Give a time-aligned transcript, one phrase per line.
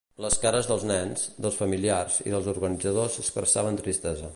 [0.23, 4.29] Les cares dels nens, dels familiars i dels organitzadors expressaven tristesa.